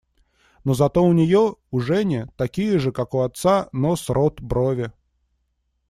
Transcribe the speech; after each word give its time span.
Но 0.63 0.73
зато 0.73 1.03
у 1.03 1.13
нее, 1.13 1.57
у 1.69 1.79
Жени, 1.79 2.25
такие 2.35 2.79
же, 2.79 2.91
как 2.91 3.13
у 3.13 3.19
отца, 3.19 3.69
нос, 3.71 4.09
рот, 4.09 4.41
брови. 4.41 4.91